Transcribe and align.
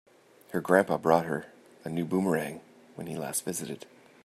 Her 0.49 0.61
grandpa 0.61 0.97
bought 0.97 1.27
her 1.27 1.53
a 1.83 1.89
new 1.89 2.05
boomerang 2.05 2.61
when 2.95 3.05
he 3.05 3.15
last 3.15 3.45
visited. 3.45 3.85